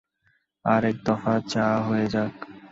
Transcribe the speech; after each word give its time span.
আরেক 0.65 0.97
দফা 1.05 1.33
চা 1.51 1.65
হয়ে 1.87 2.05
যাক। 2.13 2.33